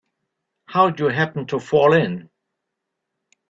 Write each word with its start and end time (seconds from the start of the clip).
How'd 0.65 0.99
you 0.99 1.09
happen 1.09 1.45
to 1.45 1.59
fall 1.59 1.93
in? 1.93 2.27